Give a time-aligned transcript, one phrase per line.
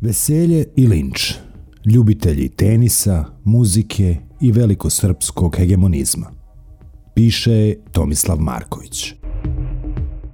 [0.00, 1.34] Veselje i linč,
[1.84, 6.30] ljubitelji tenisa, muzike i velikosrpskog hegemonizma.
[7.14, 9.14] Piše Tomislav Marković.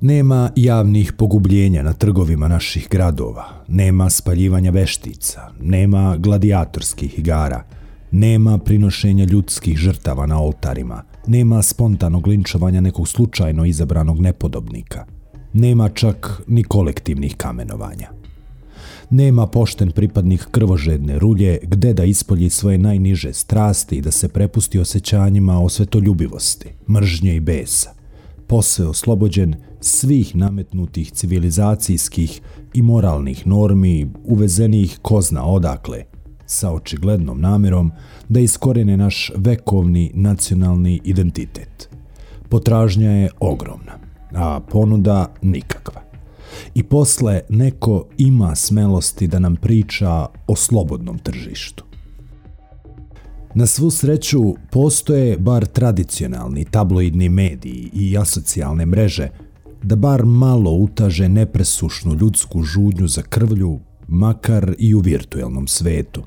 [0.00, 7.64] Nema javnih pogubljenja na trgovima naših gradova, nema spaljivanja veštica, nema gladijatorskih igara,
[8.10, 15.06] nema prinošenja ljudskih žrtava na oltarima, nema spontanog linčovanja nekog slučajno izabranog nepodobnika,
[15.52, 18.19] nema čak ni kolektivnih kamenovanja
[19.10, 24.78] nema pošten pripadnik krvožedne rulje gde da ispolji svoje najniže strasti i da se prepusti
[24.78, 27.90] osjećanjima osvetoljubivosti, mržnje i besa.
[28.46, 32.40] Posve oslobođen svih nametnutih civilizacijskih
[32.74, 36.04] i moralnih normi uvezenih ko zna odakle,
[36.46, 37.92] sa očiglednom namjerom
[38.28, 41.88] da iskorene naš vekovni nacionalni identitet.
[42.48, 43.98] Potražnja je ogromna,
[44.34, 46.09] a ponuda nikakva
[46.74, 51.84] i posle neko ima smelosti da nam priča o slobodnom tržištu.
[53.54, 59.28] Na svu sreću postoje bar tradicionalni tabloidni mediji i asocijalne mreže
[59.82, 66.22] da bar malo utaže nepresušnu ljudsku žudnju za krvlju, makar i u virtuelnom svetu.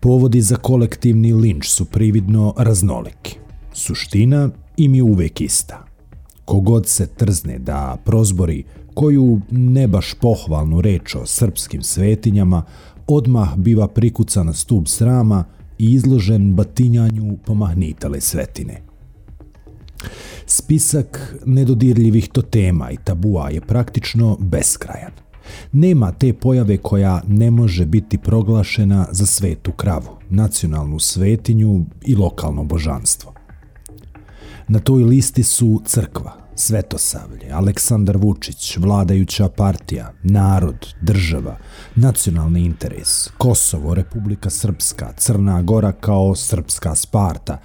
[0.00, 3.38] Povodi za kolektivni linč su prividno raznoliki.
[3.72, 5.86] Suština im je uvek ista.
[6.44, 12.62] Kogod se trzne da prozbori koju ne baš pohvalnu reč o srpskim svetinjama,
[13.06, 15.44] odmah biva prikucan na stup srama
[15.78, 18.82] i izložen batinjanju pomahnitale svetine.
[20.46, 25.12] Spisak nedodirljivih totema i tabua je praktično beskrajan.
[25.72, 32.64] Nema te pojave koja ne može biti proglašena za svetu kravu, nacionalnu svetinju i lokalno
[32.64, 33.32] božanstvo.
[34.68, 41.56] Na toj listi su crkva, Svetosavlje, Aleksandar Vučić, vladajuća partija, narod, država,
[41.94, 47.58] nacionalni interes, Kosovo, Republika Srpska, Crna Gora kao Srpska Sparta,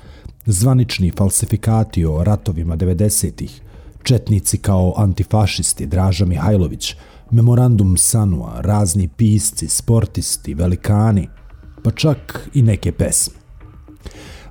[0.46, 3.62] zvanični falsifikati o ratovima 90-ih,
[4.04, 6.96] četnici kao antifašisti Draža Mihajlović,
[7.32, 11.30] memorandum Sanua, razni pisci, sportisti, velikani,
[11.84, 13.36] pa čak i neke pesme.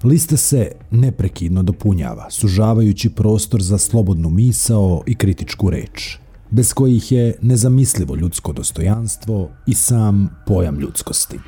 [0.07, 6.19] Lista se neprekidno dopunjava, sužavajući prostor za slobodnu misao i kritičku reč,
[6.51, 11.39] bez kojih je nezamislivo ljudsko dostojanstvo i sam pojam ljudskosti.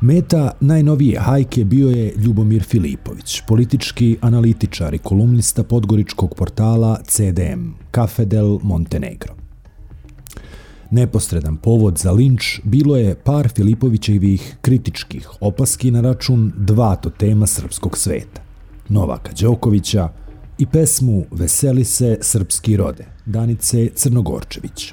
[0.00, 8.58] Meta najnovije hajke bio je Ljubomir Filipović, politički analitičar i kolumnista podgoričkog portala CDM, Cafedel
[8.62, 9.45] Montenegro.
[10.90, 17.98] Neposredan povod za linč bilo je par Filipovićevih kritičkih opaski na račun dva totema srpskog
[17.98, 18.40] sveta.
[18.88, 20.08] Novaka Đokovića
[20.58, 24.92] i pesmu Veseli se srpski rode, Danice Crnogorčević.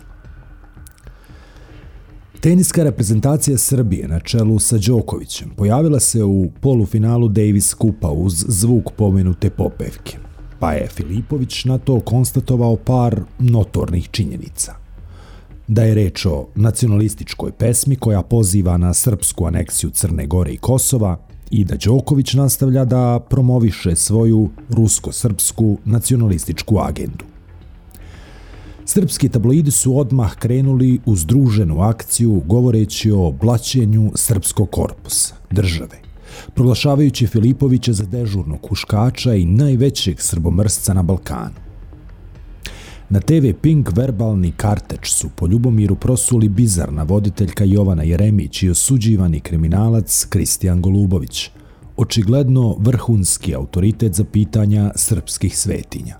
[2.39, 8.91] Teniska reprezentacija Srbije na čelu sa Đokovićem pojavila se u polufinalu Davis Kupa uz zvuk
[8.97, 10.17] pomenute popevke,
[10.59, 14.82] pa je Filipović na to konstatovao par notornih činjenica
[15.67, 21.17] da je reč o nacionalističkoj pesmi koja poziva na srpsku aneksiju Crne Gore i Kosova
[21.51, 27.25] i da Đoković nastavlja da promoviše svoju rusko-srpsku nacionalističku agendu.
[28.85, 36.01] Srpski tabloidi su odmah krenuli u združenu akciju govoreći o blaćenju srpskog korpusa, države,
[36.53, 41.62] proglašavajući Filipovića za dežurnog kuškača i najvećeg srbomrsca na Balkanu.
[43.13, 49.39] Na TV Pink verbalni karteč su po Ljubomiru prosuli bizarna voditeljka Jovana Jeremić i osuđivani
[49.39, 51.49] kriminalac Kristijan Golubović,
[51.97, 56.15] očigledno vrhunski autoritet za pitanja srpskih svetinja.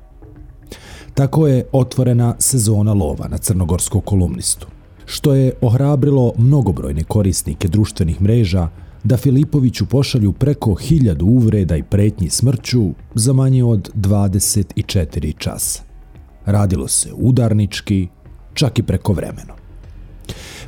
[1.13, 4.67] Tako je otvorena sezona lova na crnogorskog kolumnistu,
[5.05, 8.69] što je ohrabrilo mnogobrojne korisnike društvenih mreža
[9.03, 15.92] da Filipoviću pošalju preko hiljadu uvreda i pretnji smrću za manje od 24 časa.
[16.45, 18.07] Radilo se udarnički,
[18.53, 19.53] čak i preko vremeno.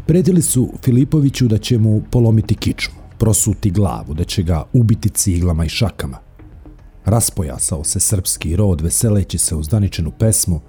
[0.06, 5.66] Predili su Filipoviću da će mu polomiti kičmu, prosuti glavu, da će ga ubiti ciglama
[5.66, 6.18] i šakama.
[7.06, 10.62] Raspojasao se srpski rod veseleći se uz daničenu pesmu,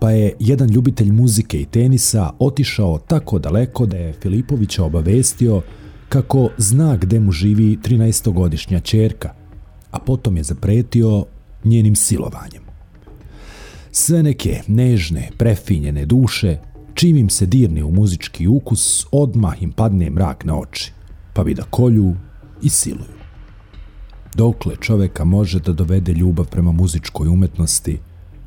[0.00, 5.62] pa je jedan ljubitelj muzike i tenisa otišao tako daleko da je Filipovića obavestio
[6.08, 9.34] kako zna gde mu živi 13-godišnja čerka,
[9.90, 11.24] a potom je zapretio
[11.64, 12.63] njenim silovanjem
[13.96, 16.58] sve neke nežne, prefinjene duše,
[16.94, 20.92] čim im se dirne u muzički ukus, odmah im padne mrak na oči,
[21.32, 22.14] pa bi da kolju
[22.62, 23.24] i siluju.
[24.34, 27.98] Dokle čoveka može da dovede ljubav prema muzičkoj umetnosti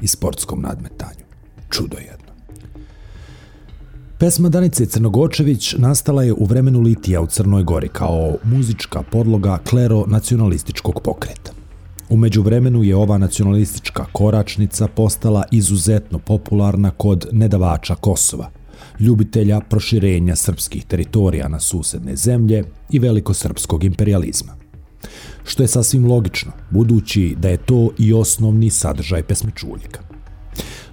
[0.01, 1.25] i sportskom nadmetanju?
[1.69, 2.33] Čudo jedno.
[4.19, 11.01] Pesma Danice Crnogočević nastala je u vremenu Litija u Crnoj Gori kao muzička podloga klero-nacionalističkog
[11.03, 11.56] pokreta.
[12.09, 18.50] Umeđu vremenu je ova nacionalistička koračnica postala izuzetno popularna kod nedavača Kosova,
[19.00, 24.56] ljubitelja proširenja srpskih teritorija na susedne zemlje i velikosrpskog imperializma.
[25.44, 30.00] Što je sasvim logično, budući da je to i osnovni sadržaj pesmičuljika.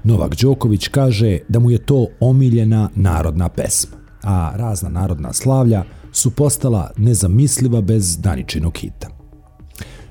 [0.05, 6.31] Novak Đoković kaže da mu je to omiljena narodna pesma, a razna narodna slavlja su
[6.31, 9.14] postala nezamisliva bez Daničinog hita.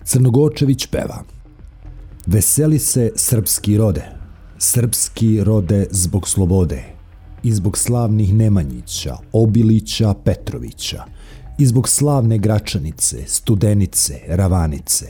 [0.05, 1.23] Crnogočević peva
[2.25, 4.03] Veseli se srpski rode,
[4.57, 6.83] srpski rode zbog slobode
[7.43, 11.03] i zbog slavnih Nemanjića, Obilića, Petrovića
[11.57, 15.05] i zbog slavne Gračanice, Studenice, Ravanice.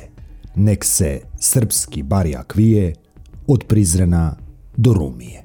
[0.56, 2.94] Nek se srpski barijak vije
[3.48, 4.36] od Prizrena
[4.78, 5.44] do Rumije.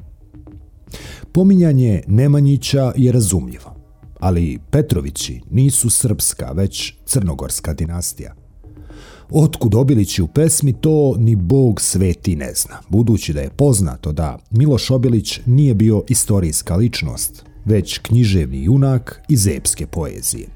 [1.33, 3.75] Pominjanje Nemanjića je razumljivo,
[4.21, 8.38] ali Petrovići nisu srpska, već crnogorska dinastija.
[9.30, 14.38] Otkud Obilić u pesmi, to ni Bog sveti ne zna, budući da je poznato da
[14.50, 20.48] Miloš Obilić nije bio istorijska ličnost, već književni junak iz epske poezije.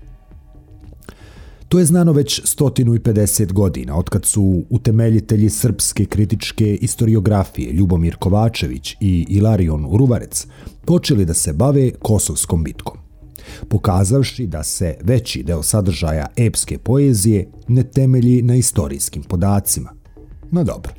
[1.69, 9.27] To je znano već 150 godina, otkad su utemeljitelji srpske kritičke historiografije Ljubomir Kovačević i
[9.29, 10.47] Ilarion Uruvarec
[10.85, 13.02] počeli da se bave Kosovskom bitkom
[13.69, 19.93] pokazavši da se veći deo sadržaja epske poezije ne temelji na istorijskim podacima.
[20.51, 20.93] No dobro,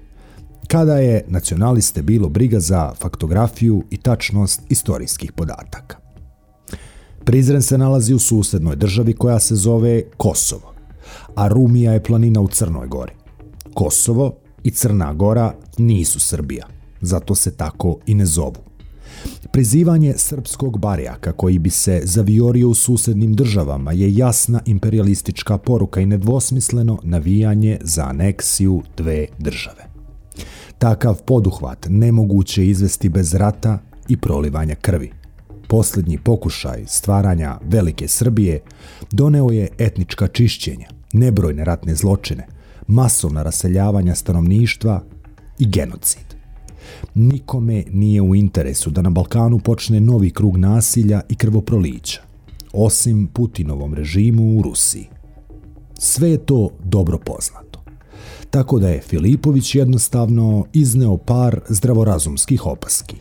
[0.67, 5.97] kada je nacionaliste bilo briga za faktografiju i tačnost istorijskih podataka.
[7.25, 10.73] Prizren se nalazi u susednoj državi koja se zove Kosovo,
[11.35, 13.13] a Rumija je planina u Crnoj gori.
[13.73, 16.67] Kosovo i Crna gora nisu Srbija,
[17.01, 18.72] zato se tako i ne zovu.
[19.51, 26.05] Prizivanje srpskog barjaka koji bi se zaviorio u susednim državama je jasna imperialistička poruka i
[26.05, 29.83] nedvosmisleno navijanje za aneksiju dve države.
[30.77, 35.11] Takav poduhvat nemoguće izvesti bez rata i prolivanja krvi.
[35.67, 38.61] Posljednji pokušaj stvaranja Velike Srbije
[39.11, 42.47] doneo je etnička čišćenja, nebrojne ratne zločine,
[42.87, 45.03] masovna raseljavanja stanovništva
[45.59, 46.42] i genocid
[47.15, 52.21] nikome nije u interesu da na Balkanu počne novi krug nasilja i krvoprolića,
[52.73, 55.07] osim Putinovom režimu u Rusiji.
[55.99, 57.83] Sve je to dobro poznato.
[58.49, 63.15] Tako da je Filipović jednostavno izneo par zdravorazumskih opaski.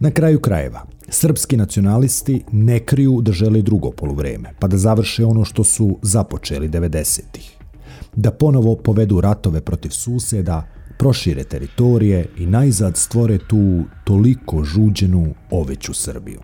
[0.00, 5.44] Na kraju krajeva, srpski nacionalisti ne kriju da žele drugo poluvreme, pa da završe ono
[5.44, 7.56] što su započeli 90-ih.
[8.16, 10.66] Da ponovo povedu ratove protiv suseda,
[10.98, 16.40] prošire teritorije i najzad stvore tu toliko žuđenu oveću Srbiju.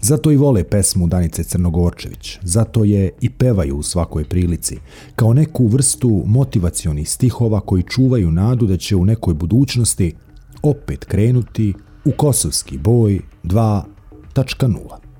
[0.00, 4.78] Zato i vole pesmu Danice Crnogorčević, zato je i pevaju u svakoj prilici,
[5.16, 10.14] kao neku vrstu motivacionih stihova koji čuvaju nadu da će u nekoj budućnosti
[10.62, 15.10] opet krenuti u kosovski boj 2.0.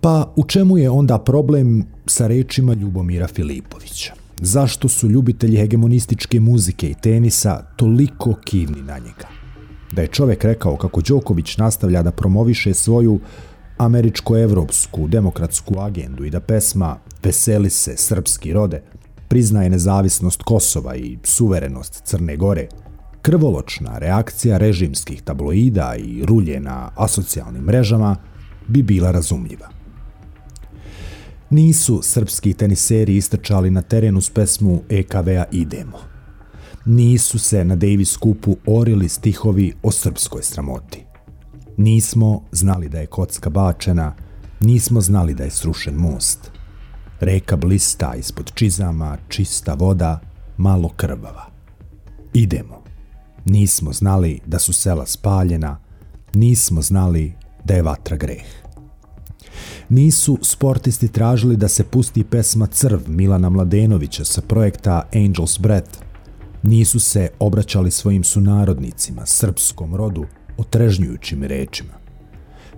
[0.00, 4.25] Pa u čemu je onda problem sa rečima Ljubomira Filipovića?
[4.40, 9.28] Zašto su ljubitelji hegemonističke muzike i tenisa toliko kivni na njega.
[9.92, 13.20] Da je čovek rekao kako Đoković nastavlja da promoviše svoju
[13.78, 18.82] američko-evropsku demokratsku agendu i da pesma Veseli se srpski rode
[19.28, 22.68] priznaje nezavisnost Kosova i suverenost Crne Gore,
[23.22, 28.16] krvoločna reakcija režimskih tabloida i rulje na asocijalnim mrežama
[28.68, 29.75] bi bila razumljiva
[31.50, 35.98] nisu srpski teniseri istrčali na terenu s pesmu EKV-a Idemo.
[36.84, 41.04] Nisu se na Davis kupu orili stihovi o srpskoj sramoti.
[41.76, 44.14] Nismo znali da je kocka bačena,
[44.60, 46.50] nismo znali da je srušen most.
[47.20, 50.20] Reka blista ispod čizama, čista voda,
[50.56, 51.46] malo krvava.
[52.32, 52.82] Idemo.
[53.44, 55.78] Nismo znali da su sela spaljena,
[56.34, 57.32] nismo znali
[57.64, 58.65] da je vatra greh
[59.88, 65.98] nisu sportisti tražili da se pusti pesma Crv Milana Mladenovića sa projekta Angels Breath.
[66.62, 70.24] Nisu se obraćali svojim sunarodnicima, srpskom rodu,
[70.58, 71.92] otrežnjujućim rečima.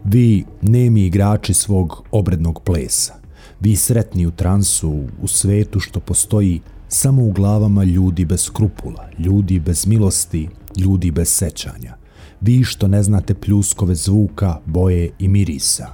[0.05, 3.15] Vi, nemi igrači svog obrednog plesa,
[3.61, 9.61] vi sretni u transu, u svetu što postoji samo u glavama ljudi bez skrupula, ljudi
[9.61, 11.97] bez milosti, ljudi bez sećanja,
[12.41, 15.87] vi što ne znate pljuskove zvuka, boje i mirisa,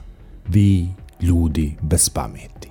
[0.48, 0.88] vi
[1.20, 2.68] ljudi bez pameti.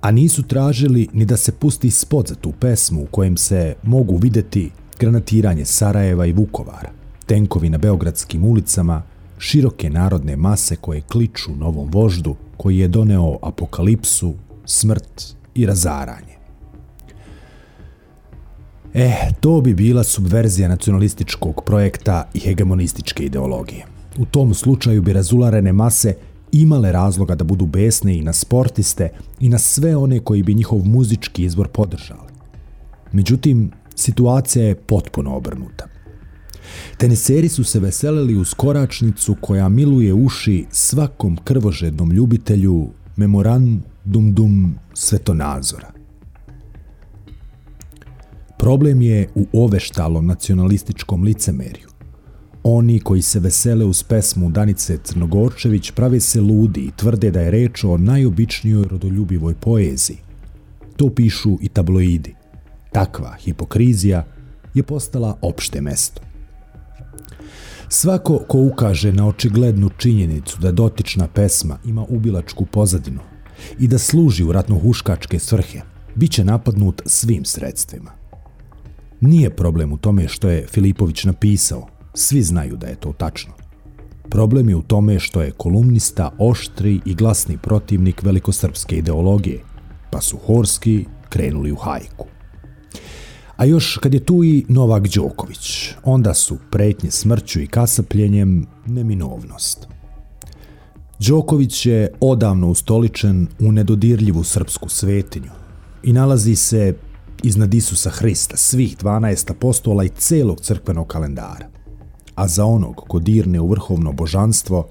[0.00, 4.16] A nisu tražili ni da se pusti spod za tu pesmu u kojem se mogu
[4.16, 6.90] videti granatiranje Sarajeva i Vukovara,
[7.26, 9.02] tenkovi na beogradskim ulicama
[9.38, 14.34] široke narodne mase koje kliču novom voždu koji je doneo apokalipsu,
[14.64, 16.36] smrt i razaranje.
[18.94, 23.86] Eh, to bi bila subverzija nacionalističkog projekta i hegemonističke ideologije.
[24.18, 26.14] U tom slučaju bi razularene mase
[26.52, 29.08] imale razloga da budu besne i na sportiste
[29.40, 32.32] i na sve one koji bi njihov muzički izbor podržali.
[33.12, 35.86] Međutim, situacija je potpuno obrnuta.
[36.98, 45.92] Teniseri su se veselili uz koračnicu koja miluje uši svakom krvožednom ljubitelju memorandum dum svetonazora.
[48.58, 51.95] Problem je u oveštalom nacionalističkom licemerju.
[52.68, 57.50] Oni koji se vesele uz pesmu Danice Crnogorčević prave se ludi i tvrde da je
[57.50, 60.16] reč o najobičnijoj rodoljubivoj poeziji.
[60.96, 62.34] To pišu i tabloidi.
[62.92, 64.24] Takva hipokrizija
[64.74, 66.20] je postala opšte mesto.
[67.88, 73.20] Svako ko ukaže na očiglednu činjenicu da dotična pesma ima ubilačku pozadinu
[73.78, 75.80] i da služi u ratno-huškačke svrhe,
[76.14, 78.10] bit će napadnut svim sredstvima.
[79.20, 83.52] Nije problem u tome što je Filipović napisao, svi znaju da je to tačno.
[84.30, 89.60] Problem je u tome što je kolumnista oštri i glasni protivnik velikosrpske ideologije,
[90.10, 92.26] pa su Horski krenuli u hajku.
[93.56, 99.88] A još kad je tu i Novak Đoković, onda su pretnje smrću i kasapljenjem neminovnost.
[101.18, 105.50] Đoković je odavno ustoličen u nedodirljivu srpsku svetinju
[106.02, 106.94] i nalazi se
[107.42, 111.75] iznad Isusa Hrista, svih 12 apostola i celog crkvenog kalendara.
[112.36, 114.86] A za onog ko dirne u vrhovno božanstvo,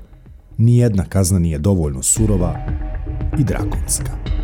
[0.57, 2.55] nijedna kazna nije dovoljno surova
[3.39, 4.34] i drakonska.